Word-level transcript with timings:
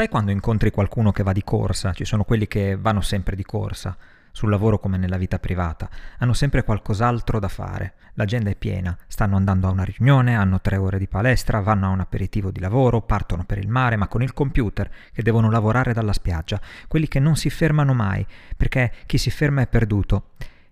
Sai 0.00 0.08
quando 0.08 0.30
incontri 0.30 0.70
qualcuno 0.70 1.12
che 1.12 1.22
va 1.22 1.34
di 1.34 1.44
corsa? 1.44 1.92
Ci 1.92 2.06
sono 2.06 2.24
quelli 2.24 2.48
che 2.48 2.74
vanno 2.74 3.02
sempre 3.02 3.36
di 3.36 3.44
corsa, 3.44 3.94
sul 4.32 4.48
lavoro 4.48 4.78
come 4.78 4.96
nella 4.96 5.18
vita 5.18 5.38
privata, 5.38 5.90
hanno 6.20 6.32
sempre 6.32 6.64
qualcos'altro 6.64 7.38
da 7.38 7.48
fare. 7.48 7.92
L'agenda 8.14 8.48
è 8.48 8.54
piena, 8.56 8.96
stanno 9.06 9.36
andando 9.36 9.66
a 9.66 9.72
una 9.72 9.84
riunione, 9.84 10.34
hanno 10.36 10.62
tre 10.62 10.78
ore 10.78 10.96
di 10.96 11.06
palestra, 11.06 11.60
vanno 11.60 11.84
a 11.84 11.90
un 11.90 12.00
aperitivo 12.00 12.50
di 12.50 12.60
lavoro, 12.60 13.02
partono 13.02 13.44
per 13.44 13.58
il 13.58 13.68
mare, 13.68 13.96
ma 13.96 14.08
con 14.08 14.22
il 14.22 14.32
computer, 14.32 14.90
che 15.12 15.22
devono 15.22 15.50
lavorare 15.50 15.92
dalla 15.92 16.14
spiaggia, 16.14 16.58
quelli 16.88 17.06
che 17.06 17.20
non 17.20 17.36
si 17.36 17.50
fermano 17.50 17.92
mai, 17.92 18.26
perché 18.56 18.90
chi 19.04 19.18
si 19.18 19.30
ferma 19.30 19.60
è 19.60 19.66
perduto. 19.66 20.30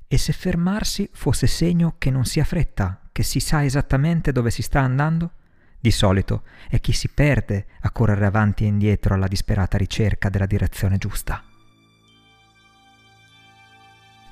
E 0.09 0.17
se 0.17 0.33
fermarsi 0.33 1.07
fosse 1.13 1.47
segno 1.47 1.97
che 1.99 2.11
non 2.11 2.25
si 2.25 2.41
ha 2.41 2.45
fretta, 2.45 2.99
che 3.13 3.25
si 3.25 3.41
sa 3.41 3.63
esattamente 3.63 4.33
dove 4.33 4.51
si 4.51 4.63
sta 4.63 4.81
andando? 4.81 5.33
Di 5.81 5.91
solito 5.93 6.43
è 6.69 6.81
chi 6.81 6.93
si 6.93 7.09
perde 7.09 7.67
a 7.83 7.91
correre 7.91 8.27
avanti 8.27 8.65
e 8.65 8.67
indietro 8.67 9.15
alla 9.15 9.29
disperata 9.29 9.79
ricerca 9.79 10.29
della 10.29 10.47
direzione 10.47 10.99
giusta. 10.99 11.43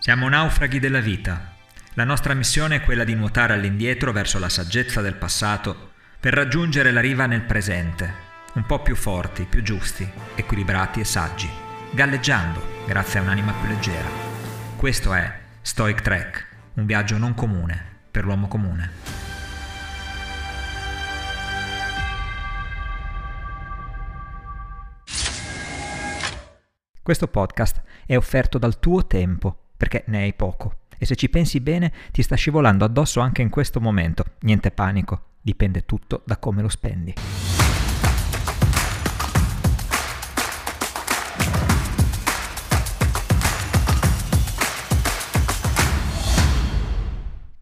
Siamo 0.00 0.28
naufraghi 0.28 0.80
della 0.80 1.00
vita. 1.00 1.54
La 1.94 2.04
nostra 2.04 2.34
missione 2.34 2.76
è 2.76 2.80
quella 2.82 3.04
di 3.04 3.14
nuotare 3.14 3.54
all'indietro 3.54 4.12
verso 4.12 4.38
la 4.38 4.48
saggezza 4.48 5.00
del 5.00 5.14
passato 5.14 5.92
per 6.18 6.34
raggiungere 6.34 6.90
la 6.90 7.00
riva 7.00 7.26
nel 7.26 7.42
presente, 7.42 8.12
un 8.54 8.66
po' 8.66 8.82
più 8.82 8.96
forti, 8.96 9.44
più 9.44 9.62
giusti, 9.62 10.08
equilibrati 10.34 11.00
e 11.00 11.04
saggi, 11.04 11.48
galleggiando 11.92 12.84
grazie 12.86 13.20
a 13.20 13.22
un'anima 13.22 13.52
più 13.52 13.68
leggera. 13.68 14.08
Questo 14.76 15.14
è 15.14 15.38
Stoic 15.62 16.02
Trek, 16.02 16.46
un 16.74 16.86
viaggio 16.86 17.16
non 17.18 17.34
comune 17.34 17.82
per 18.10 18.24
l'uomo 18.24 18.48
comune. 18.48 19.15
Questo 27.06 27.28
podcast 27.28 27.82
è 28.04 28.16
offerto 28.16 28.58
dal 28.58 28.80
tuo 28.80 29.06
tempo, 29.06 29.56
perché 29.76 30.02
ne 30.08 30.22
hai 30.22 30.34
poco. 30.34 30.78
E 30.98 31.06
se 31.06 31.14
ci 31.14 31.28
pensi 31.28 31.60
bene, 31.60 31.92
ti 32.10 32.20
sta 32.20 32.34
scivolando 32.34 32.84
addosso 32.84 33.20
anche 33.20 33.42
in 33.42 33.48
questo 33.48 33.80
momento. 33.80 34.24
Niente 34.40 34.72
panico, 34.72 35.34
dipende 35.40 35.84
tutto 35.84 36.24
da 36.26 36.36
come 36.38 36.62
lo 36.62 36.68
spendi. 36.68 37.14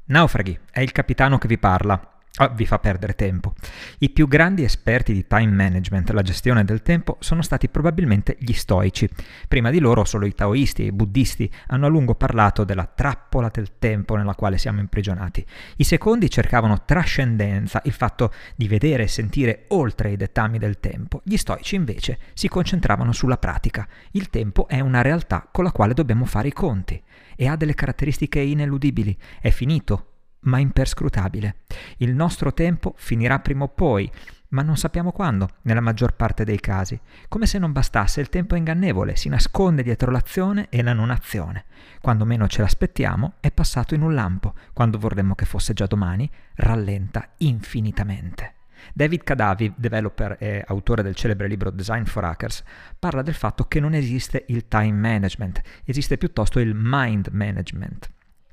Naufraghi, 0.06 0.58
è 0.70 0.80
il 0.80 0.92
capitano 0.92 1.36
che 1.36 1.48
vi 1.48 1.58
parla. 1.58 2.13
Oh, 2.38 2.52
vi 2.52 2.66
fa 2.66 2.80
perdere 2.80 3.14
tempo. 3.14 3.54
I 3.98 4.10
più 4.10 4.26
grandi 4.26 4.64
esperti 4.64 5.12
di 5.12 5.24
time 5.24 5.52
management, 5.52 6.10
la 6.10 6.22
gestione 6.22 6.64
del 6.64 6.82
tempo, 6.82 7.16
sono 7.20 7.42
stati 7.42 7.68
probabilmente 7.68 8.36
gli 8.40 8.52
stoici. 8.52 9.08
Prima 9.46 9.70
di 9.70 9.78
loro 9.78 10.04
solo 10.04 10.26
i 10.26 10.34
taoisti 10.34 10.82
e 10.82 10.86
i 10.86 10.92
buddisti 10.92 11.48
hanno 11.68 11.86
a 11.86 11.88
lungo 11.88 12.16
parlato 12.16 12.64
della 12.64 12.90
trappola 12.92 13.50
del 13.52 13.78
tempo 13.78 14.16
nella 14.16 14.34
quale 14.34 14.58
siamo 14.58 14.80
imprigionati. 14.80 15.46
I 15.76 15.84
secondi 15.84 16.28
cercavano 16.28 16.82
trascendenza, 16.84 17.80
il 17.84 17.92
fatto 17.92 18.32
di 18.56 18.66
vedere 18.66 19.04
e 19.04 19.08
sentire 19.08 19.66
oltre 19.68 20.10
i 20.10 20.16
dettami 20.16 20.58
del 20.58 20.80
tempo. 20.80 21.20
Gli 21.22 21.36
stoici 21.36 21.76
invece 21.76 22.18
si 22.34 22.48
concentravano 22.48 23.12
sulla 23.12 23.38
pratica. 23.38 23.86
Il 24.10 24.28
tempo 24.30 24.66
è 24.66 24.80
una 24.80 25.02
realtà 25.02 25.46
con 25.52 25.62
la 25.62 25.70
quale 25.70 25.94
dobbiamo 25.94 26.24
fare 26.24 26.48
i 26.48 26.52
conti 26.52 27.00
e 27.36 27.46
ha 27.46 27.54
delle 27.54 27.74
caratteristiche 27.74 28.40
ineludibili. 28.40 29.16
È 29.40 29.50
finito, 29.50 30.13
ma 30.44 30.58
imperscrutabile. 30.58 31.56
Il 31.98 32.14
nostro 32.14 32.54
tempo 32.54 32.94
finirà 32.96 33.38
prima 33.40 33.64
o 33.64 33.68
poi, 33.68 34.10
ma 34.48 34.62
non 34.62 34.76
sappiamo 34.76 35.10
quando, 35.10 35.48
nella 35.62 35.80
maggior 35.80 36.14
parte 36.14 36.44
dei 36.44 36.60
casi. 36.60 36.98
Come 37.28 37.46
se 37.46 37.58
non 37.58 37.72
bastasse, 37.72 38.20
il 38.20 38.28
tempo 38.28 38.54
è 38.54 38.58
ingannevole, 38.58 39.16
si 39.16 39.28
nasconde 39.28 39.82
dietro 39.82 40.10
l'azione 40.10 40.68
e 40.70 40.82
la 40.82 40.92
non 40.92 41.10
azione. 41.10 41.64
Quando 42.00 42.24
meno 42.24 42.46
ce 42.46 42.62
l'aspettiamo, 42.62 43.34
è 43.40 43.50
passato 43.50 43.94
in 43.94 44.02
un 44.02 44.14
lampo. 44.14 44.54
Quando 44.72 44.98
vorremmo 44.98 45.34
che 45.34 45.44
fosse 45.44 45.72
già 45.72 45.86
domani, 45.86 46.30
rallenta 46.54 47.30
infinitamente. 47.38 48.52
David 48.92 49.24
Kadavi, 49.24 49.72
developer 49.76 50.36
e 50.38 50.62
autore 50.66 51.02
del 51.02 51.14
celebre 51.14 51.48
libro 51.48 51.70
Design 51.70 52.04
for 52.04 52.24
Hackers, 52.24 52.62
parla 52.98 53.22
del 53.22 53.34
fatto 53.34 53.64
che 53.64 53.80
non 53.80 53.94
esiste 53.94 54.44
il 54.48 54.68
time 54.68 54.92
management, 54.92 55.60
esiste 55.84 56.18
piuttosto 56.18 56.60
il 56.60 56.74
mind 56.74 57.28
management. 57.32 58.08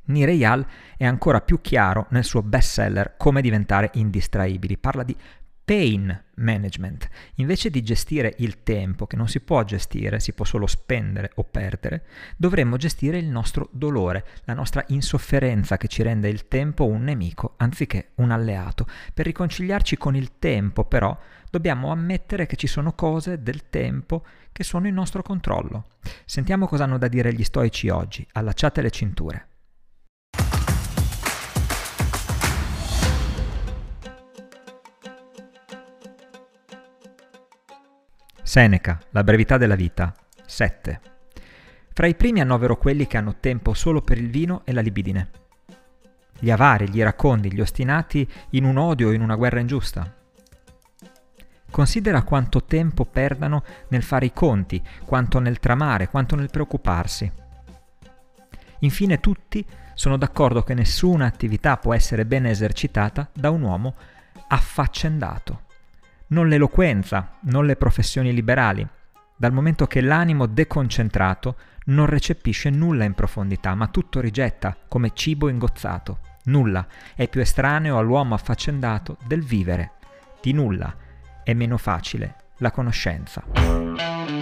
Nireyal 0.05 0.65
è 0.97 1.05
ancora 1.05 1.41
più 1.41 1.61
chiaro 1.61 2.07
nel 2.09 2.23
suo 2.23 2.41
bestseller 2.41 3.15
Come 3.17 3.41
diventare 3.41 3.91
indistraibili. 3.93 4.77
Parla 4.77 5.03
di 5.03 5.15
pain 5.63 6.23
management. 6.35 7.07
Invece 7.35 7.69
di 7.69 7.81
gestire 7.81 8.33
il 8.39 8.63
tempo, 8.63 9.07
che 9.07 9.15
non 9.15 9.29
si 9.29 9.39
può 9.39 9.63
gestire, 9.63 10.19
si 10.19 10.33
può 10.33 10.43
solo 10.43 10.67
spendere 10.67 11.31
o 11.35 11.45
perdere, 11.45 12.05
dovremmo 12.35 12.75
gestire 12.77 13.17
il 13.17 13.27
nostro 13.27 13.69
dolore, 13.71 14.25
la 14.45 14.53
nostra 14.53 14.83
insofferenza 14.87 15.77
che 15.77 15.87
ci 15.87 16.01
rende 16.03 16.27
il 16.27 16.47
tempo 16.47 16.87
un 16.87 17.03
nemico 17.03 17.53
anziché 17.57 18.09
un 18.15 18.31
alleato. 18.31 18.85
Per 19.13 19.25
riconciliarci 19.25 19.97
con 19.97 20.15
il 20.15 20.39
tempo, 20.39 20.83
però, 20.83 21.17
dobbiamo 21.49 21.91
ammettere 21.91 22.47
che 22.47 22.57
ci 22.57 22.67
sono 22.67 22.93
cose 22.93 23.41
del 23.41 23.69
tempo 23.69 24.25
che 24.51 24.63
sono 24.63 24.87
in 24.87 24.93
nostro 24.93 25.21
controllo. 25.21 25.85
Sentiamo 26.25 26.67
cosa 26.67 26.83
hanno 26.83 26.97
da 26.97 27.07
dire 27.07 27.33
gli 27.33 27.43
stoici 27.43 27.87
oggi. 27.87 28.27
Allacciate 28.33 28.81
le 28.81 28.89
cinture. 28.89 29.50
Seneca, 38.51 38.99
La 39.11 39.23
brevità 39.23 39.55
della 39.55 39.75
vita, 39.75 40.13
7. 40.45 40.99
Fra 41.93 42.05
i 42.05 42.15
primi 42.15 42.41
annovero 42.41 42.75
quelli 42.75 43.07
che 43.07 43.15
hanno 43.15 43.37
tempo 43.39 43.73
solo 43.73 44.01
per 44.01 44.17
il 44.17 44.29
vino 44.29 44.63
e 44.65 44.73
la 44.73 44.81
libidine. 44.81 45.29
Gli 46.37 46.51
avari, 46.51 46.89
gli 46.89 46.97
iracondi, 46.97 47.53
gli 47.53 47.61
ostinati 47.61 48.29
in 48.49 48.65
un 48.65 48.75
odio 48.75 49.07
o 49.07 49.11
in 49.13 49.21
una 49.21 49.37
guerra 49.37 49.61
ingiusta. 49.61 50.13
Considera 51.71 52.23
quanto 52.23 52.65
tempo 52.65 53.05
perdano 53.05 53.63
nel 53.87 54.03
fare 54.03 54.25
i 54.25 54.33
conti, 54.33 54.83
quanto 55.05 55.39
nel 55.39 55.59
tramare, 55.59 56.09
quanto 56.09 56.35
nel 56.35 56.49
preoccuparsi. 56.49 57.31
Infine 58.79 59.21
tutti 59.21 59.65
sono 59.93 60.17
d'accordo 60.17 60.61
che 60.63 60.73
nessuna 60.73 61.25
attività 61.25 61.77
può 61.77 61.93
essere 61.93 62.25
ben 62.25 62.45
esercitata 62.45 63.29
da 63.31 63.49
un 63.49 63.61
uomo 63.61 63.95
affaccendato 64.49 65.69
non 66.31 66.47
l'eloquenza, 66.47 67.37
non 67.41 67.65
le 67.65 67.75
professioni 67.75 68.33
liberali, 68.33 68.85
dal 69.35 69.53
momento 69.53 69.87
che 69.87 70.01
l'animo 70.01 70.45
deconcentrato 70.45 71.55
non 71.85 72.05
recepisce 72.05 72.69
nulla 72.69 73.05
in 73.05 73.13
profondità, 73.13 73.73
ma 73.75 73.87
tutto 73.87 74.19
rigetta 74.19 74.77
come 74.87 75.11
cibo 75.13 75.49
ingozzato. 75.49 76.19
Nulla 76.45 76.85
è 77.15 77.27
più 77.27 77.41
estraneo 77.41 77.97
all'uomo 77.97 78.33
affaccendato 78.33 79.17
del 79.25 79.43
vivere. 79.43 79.93
Di 80.41 80.53
nulla 80.53 80.95
è 81.43 81.53
meno 81.53 81.77
facile 81.77 82.35
la 82.57 82.71
conoscenza. 82.71 84.40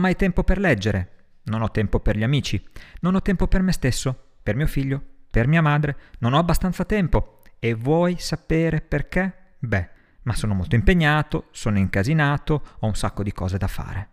Ho 0.00 0.02
mai 0.02 0.16
tempo 0.16 0.42
per 0.42 0.58
leggere, 0.58 1.08
non 1.44 1.60
ho 1.60 1.70
tempo 1.70 2.00
per 2.00 2.16
gli 2.16 2.22
amici, 2.22 2.66
non 3.00 3.14
ho 3.14 3.20
tempo 3.20 3.46
per 3.46 3.60
me 3.60 3.72
stesso, 3.72 4.38
per 4.42 4.56
mio 4.56 4.66
figlio, 4.66 5.02
per 5.30 5.46
mia 5.46 5.60
madre, 5.60 5.96
non 6.20 6.32
ho 6.32 6.38
abbastanza 6.38 6.86
tempo. 6.86 7.42
E 7.58 7.74
vuoi 7.74 8.16
sapere 8.18 8.80
perché? 8.80 9.56
Beh, 9.58 9.88
ma 10.22 10.34
sono 10.34 10.54
molto 10.54 10.74
impegnato, 10.74 11.48
sono 11.50 11.76
incasinato, 11.76 12.62
ho 12.78 12.86
un 12.86 12.94
sacco 12.94 13.22
di 13.22 13.32
cose 13.32 13.58
da 13.58 13.66
fare. 13.66 14.08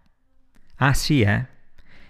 Ah 0.76 0.94
sì, 0.94 1.22
eh? 1.22 1.56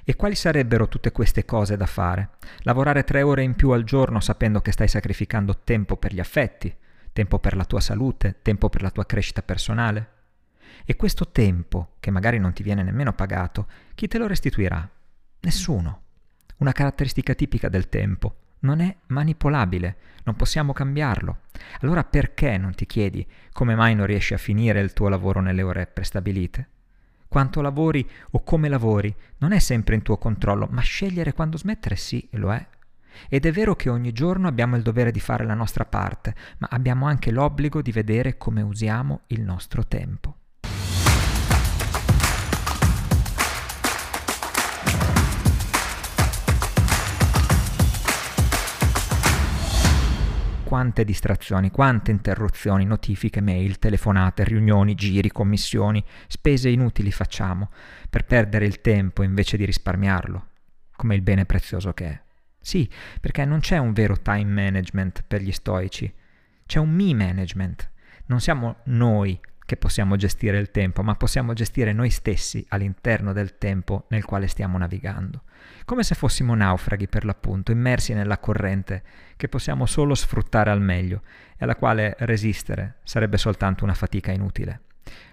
E 0.04 0.16
quali 0.16 0.36
sarebbero 0.36 0.88
tutte 0.88 1.12
queste 1.12 1.46
cose 1.46 1.78
da 1.78 1.86
fare? 1.86 2.30
Lavorare 2.62 3.04
tre 3.04 3.22
ore 3.22 3.44
in 3.44 3.54
più 3.54 3.70
al 3.70 3.84
giorno 3.84 4.20
sapendo 4.20 4.62
che 4.62 4.72
stai 4.72 4.88
sacrificando 4.88 5.60
tempo 5.64 5.98
per 5.98 6.14
gli 6.14 6.20
affetti, 6.20 6.76
tempo 7.14 7.38
per 7.38 7.56
la 7.56 7.66
tua 7.66 7.80
salute, 7.80 8.40
tempo 8.42 8.70
per 8.70 8.82
la 8.82 8.90
tua 8.90 9.06
crescita 9.06 9.44
personale? 9.44 10.16
E 10.86 10.96
questo 10.96 11.30
tempo, 11.30 11.96
che 12.00 12.12
magari 12.12 12.40
non 12.40 12.54
ti 12.54 12.64
viene 12.64 12.84
nemmeno 12.84 13.14
pagato, 13.14 13.68
chi 13.96 14.08
te 14.08 14.18
lo 14.18 14.28
restituirà? 14.28 14.90
Nessuno. 15.42 16.02
Una 16.58 16.72
caratteristica 16.72 17.34
tipica 17.34 17.70
del 17.70 17.90
tempo. 17.90 18.36
Non 18.60 18.80
è 18.80 18.96
manipolabile, 19.08 19.98
non 20.24 20.36
possiamo 20.36 20.74
cambiarlo. 20.74 21.42
Allora 21.82 22.04
perché 22.04 22.58
non 22.58 22.74
ti 22.74 22.86
chiedi 22.86 23.26
come 23.52 23.76
mai 23.76 23.96
non 23.96 24.08
riesci 24.08 24.34
a 24.34 24.38
finire 24.38 24.80
il 24.80 24.94
tuo 24.94 25.10
lavoro 25.10 25.42
nelle 25.42 25.62
ore 25.62 25.88
prestabilite? 25.88 26.70
Quanto 27.28 27.62
lavori 27.62 28.08
o 28.32 28.44
come 28.44 28.70
lavori 28.70 29.14
non 29.40 29.52
è 29.52 29.60
sempre 29.60 29.96
in 29.96 30.02
tuo 30.02 30.18
controllo, 30.18 30.68
ma 30.72 30.82
scegliere 30.82 31.34
quando 31.34 31.58
smettere 31.58 31.96
sì, 31.96 32.28
lo 32.32 32.54
è. 32.54 32.68
Ed 33.30 33.46
è 33.46 33.52
vero 33.52 33.76
che 33.76 33.90
ogni 33.90 34.12
giorno 34.12 34.48
abbiamo 34.48 34.76
il 34.76 34.82
dovere 34.82 35.12
di 35.12 35.20
fare 35.20 35.44
la 35.44 35.54
nostra 35.54 35.86
parte, 35.86 36.36
ma 36.60 36.68
abbiamo 36.72 37.06
anche 37.06 37.32
l'obbligo 37.32 37.82
di 37.82 37.92
vedere 37.92 38.38
come 38.38 38.62
usiamo 38.62 39.22
il 39.28 39.42
nostro 39.42 39.86
tempo. 39.86 40.36
Quante 50.78 51.04
distrazioni, 51.04 51.72
quante 51.72 52.12
interruzioni, 52.12 52.86
notifiche, 52.86 53.42
mail, 53.42 53.80
telefonate, 53.80 54.44
riunioni, 54.44 54.94
giri, 54.94 55.32
commissioni, 55.32 56.04
spese 56.28 56.70
inutili 56.70 57.12
facciamo 57.12 57.72
per 58.12 58.26
perdere 58.26 58.66
il 58.66 58.80
tempo 58.80 59.24
invece 59.24 59.58
di 59.58 59.66
risparmiarlo, 59.66 60.50
come 60.96 61.16
il 61.16 61.24
bene 61.24 61.46
prezioso 61.46 61.94
che 61.94 62.06
è. 62.06 62.22
Sì, 62.60 62.88
perché 63.20 63.44
non 63.44 63.60
c'è 63.60 63.80
un 63.80 63.92
vero 63.92 64.22
time 64.22 64.44
management 64.44 65.24
per 65.26 65.42
gli 65.42 65.52
stoici, 65.52 66.14
c'è 66.68 66.78
un 66.78 66.92
me 66.92 67.12
management. 67.16 67.92
Non 68.28 68.40
siamo 68.40 68.76
noi 68.84 69.40
che 69.68 69.76
possiamo 69.76 70.16
gestire 70.16 70.58
il 70.58 70.72
tempo, 70.72 71.04
ma 71.04 71.16
possiamo 71.16 71.52
gestire 71.52 71.92
noi 71.92 72.10
stessi 72.10 72.66
all'interno 72.70 73.34
del 73.34 73.58
tempo 73.58 74.06
nel 74.08 74.24
quale 74.24 74.48
stiamo 74.48 74.78
navigando. 74.78 75.44
Come 75.84 76.04
se 76.04 76.16
fossimo 76.16 76.56
naufraghi 76.56 77.10
per 77.10 77.26
l'appunto, 77.26 77.74
immersi 77.74 78.14
nella 78.14 78.38
corrente 78.38 79.04
che 79.36 79.50
possiamo 79.50 79.86
solo 79.86 80.16
sfruttare 80.16 80.72
al 80.72 80.80
meglio 80.80 81.22
e 81.58 81.66
alla 81.66 81.76
quale 81.76 82.16
resistere 82.20 83.00
sarebbe 83.04 83.38
soltanto 83.38 83.84
una 83.84 83.94
fatica 83.94 84.32
inutile. 84.32 84.84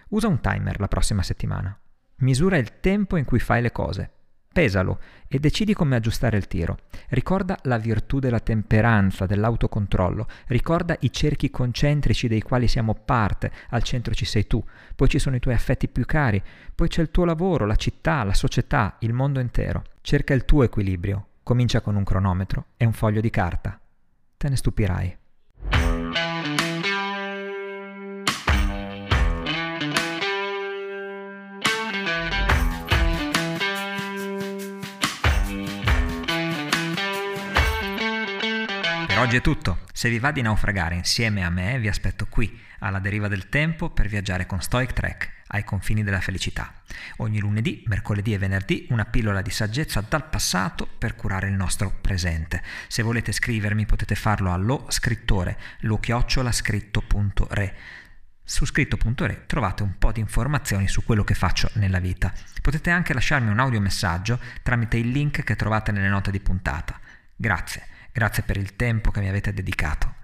Usa 0.08 0.26
un 0.26 0.40
timer 0.40 0.80
la 0.80 0.88
prossima 0.88 1.22
settimana. 1.22 1.78
Misura 2.16 2.56
il 2.56 2.80
tempo 2.80 3.16
in 3.16 3.24
cui 3.24 3.38
fai 3.38 3.62
le 3.62 3.70
cose 3.70 4.13
pesalo 4.54 5.00
e 5.28 5.40
decidi 5.40 5.74
come 5.74 5.96
aggiustare 5.96 6.36
il 6.36 6.46
tiro. 6.46 6.78
Ricorda 7.08 7.58
la 7.64 7.76
virtù 7.76 8.20
della 8.20 8.38
temperanza, 8.38 9.26
dell'autocontrollo, 9.26 10.28
ricorda 10.46 10.96
i 11.00 11.12
cerchi 11.12 11.50
concentrici 11.50 12.28
dei 12.28 12.40
quali 12.40 12.68
siamo 12.68 12.94
parte, 12.94 13.50
al 13.70 13.82
centro 13.82 14.14
ci 14.14 14.24
sei 14.24 14.46
tu, 14.46 14.64
poi 14.94 15.08
ci 15.08 15.18
sono 15.18 15.34
i 15.34 15.40
tuoi 15.40 15.54
affetti 15.54 15.88
più 15.88 16.06
cari, 16.06 16.40
poi 16.74 16.88
c'è 16.88 17.02
il 17.02 17.10
tuo 17.10 17.24
lavoro, 17.24 17.66
la 17.66 17.76
città, 17.76 18.22
la 18.22 18.32
società, 18.32 18.96
il 19.00 19.12
mondo 19.12 19.40
intero. 19.40 19.82
Cerca 20.00 20.34
il 20.34 20.44
tuo 20.44 20.62
equilibrio, 20.62 21.26
comincia 21.42 21.80
con 21.80 21.96
un 21.96 22.04
cronometro 22.04 22.66
e 22.76 22.86
un 22.86 22.92
foglio 22.92 23.20
di 23.20 23.30
carta. 23.30 23.78
Te 24.36 24.48
ne 24.48 24.56
stupirai. 24.56 25.18
Oggi 39.24 39.36
è 39.36 39.40
tutto. 39.40 39.78
Se 39.94 40.10
vi 40.10 40.18
va 40.18 40.32
di 40.32 40.42
naufragare 40.42 40.96
insieme 40.96 41.44
a 41.44 41.50
me, 41.50 41.78
vi 41.78 41.88
aspetto 41.88 42.26
qui, 42.26 42.60
alla 42.80 42.98
deriva 42.98 43.26
del 43.26 43.48
tempo, 43.48 43.88
per 43.88 44.06
viaggiare 44.06 44.44
con 44.44 44.60
Stoic 44.60 44.92
Trek 44.92 45.44
ai 45.46 45.64
confini 45.64 46.02
della 46.02 46.20
felicità. 46.20 46.74
Ogni 47.18 47.40
lunedì, 47.40 47.82
mercoledì 47.86 48.34
e 48.34 48.38
venerdì 48.38 48.86
una 48.90 49.06
pillola 49.06 49.40
di 49.40 49.48
saggezza 49.48 50.04
dal 50.06 50.28
passato 50.28 50.86
per 50.86 51.14
curare 51.16 51.48
il 51.48 51.54
nostro 51.54 51.90
presente. 52.02 52.62
Se 52.86 53.02
volete 53.02 53.32
scrivermi 53.32 53.86
potete 53.86 54.14
farlo 54.14 54.52
allo 54.52 54.84
scrittore 54.90 55.58
lo-scritto.re. 55.80 57.76
Su 58.44 58.66
scritto.re 58.66 59.46
trovate 59.46 59.82
un 59.82 59.96
po' 59.96 60.12
di 60.12 60.20
informazioni 60.20 60.86
su 60.86 61.02
quello 61.02 61.24
che 61.24 61.32
faccio 61.32 61.70
nella 61.74 61.98
vita. 61.98 62.30
Potete 62.60 62.90
anche 62.90 63.14
lasciarmi 63.14 63.50
un 63.50 63.58
audiomessaggio 63.58 64.38
tramite 64.62 64.98
il 64.98 65.08
link 65.08 65.42
che 65.44 65.56
trovate 65.56 65.92
nelle 65.92 66.08
note 66.08 66.30
di 66.30 66.40
puntata. 66.40 67.00
Grazie. 67.34 67.92
Grazie 68.14 68.44
per 68.44 68.56
il 68.56 68.76
tempo 68.76 69.10
che 69.10 69.18
mi 69.18 69.28
avete 69.28 69.52
dedicato. 69.52 70.14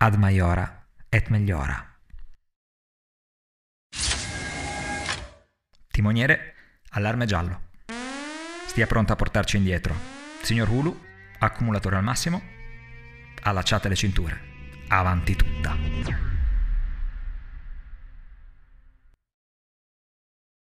Ad 0.00 0.16
maiora 0.16 0.86
et 1.08 1.28
meliora. 1.28 1.82
Timoniere, 5.90 6.54
allarme 6.90 7.24
giallo. 7.24 7.70
Stia 8.66 8.86
pronto 8.86 9.14
a 9.14 9.16
portarci 9.16 9.56
indietro. 9.56 9.96
Signor 10.42 10.68
Hulu, 10.68 11.04
accumulatore 11.38 11.96
al 11.96 12.04
massimo. 12.04 12.42
Allacciate 13.44 13.88
le 13.88 13.96
cinture. 13.96 14.40
Avanti 14.88 15.34
tutta. 15.34 16.27